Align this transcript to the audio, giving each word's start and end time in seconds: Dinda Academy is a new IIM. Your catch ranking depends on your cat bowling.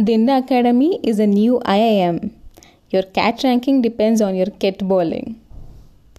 Dinda 0.00 0.38
Academy 0.38 1.00
is 1.02 1.18
a 1.18 1.26
new 1.26 1.60
IIM. 1.66 2.30
Your 2.90 3.02
catch 3.02 3.42
ranking 3.42 3.82
depends 3.82 4.20
on 4.20 4.36
your 4.36 4.46
cat 4.46 4.78
bowling. 4.78 5.40